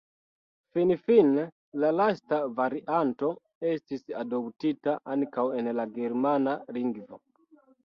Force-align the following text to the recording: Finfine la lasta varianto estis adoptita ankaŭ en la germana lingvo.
Finfine 0.77 1.43
la 1.83 1.91
lasta 1.97 2.39
varianto 2.61 3.31
estis 3.73 4.03
adoptita 4.23 4.97
ankaŭ 5.19 5.47
en 5.63 5.73
la 5.83 5.89
germana 6.01 6.59
lingvo. 6.83 7.25